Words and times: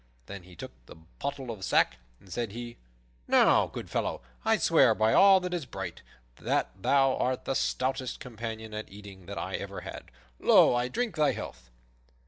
Then 0.25 0.41
he 0.41 0.55
took 0.55 0.71
the 0.87 0.95
pottle 1.19 1.51
of 1.51 1.63
sack, 1.63 1.97
and 2.19 2.33
said 2.33 2.53
he, 2.53 2.77
"Now, 3.27 3.67
good 3.67 3.87
fellow, 3.87 4.21
I 4.43 4.57
swear 4.57 4.95
by 4.95 5.13
all 5.13 5.39
that 5.41 5.53
is 5.53 5.67
bright, 5.67 6.01
that 6.37 6.71
thou 6.81 7.15
art 7.17 7.45
the 7.45 7.53
stoutest 7.53 8.19
companion 8.19 8.73
at 8.73 8.91
eating 8.91 9.27
that 9.27 9.37
ever 9.37 9.81
I 9.83 9.83
had. 9.83 10.09
Lo! 10.39 10.73
I 10.73 10.87
drink 10.87 11.17
thy 11.17 11.33
health." 11.33 11.69